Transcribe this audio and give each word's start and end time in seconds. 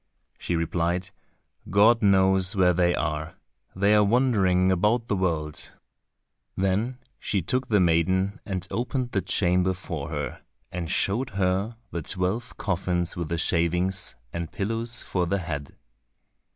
She 0.39 0.55
replied, 0.55 1.11
"God 1.69 2.01
knows 2.01 2.55
where 2.55 2.73
they 2.73 2.95
are, 2.95 3.35
they 3.75 3.93
are 3.93 4.03
wandering 4.03 4.71
about 4.71 5.05
the 5.05 5.15
world." 5.15 5.73
Then 6.57 6.97
she 7.19 7.43
took 7.43 7.67
the 7.67 7.79
maiden 7.79 8.39
and 8.43 8.67
opened 8.71 9.11
the 9.11 9.21
chamber 9.21 9.73
for 9.75 10.09
her, 10.09 10.41
and 10.71 10.89
showed 10.89 11.29
her 11.37 11.77
the 11.91 12.01
twelve 12.01 12.57
coffins 12.57 13.15
with 13.15 13.29
the 13.29 13.37
shavings, 13.37 14.15
and 14.33 14.51
pillows 14.51 15.03
for 15.03 15.27
the 15.27 15.37
head. 15.37 15.75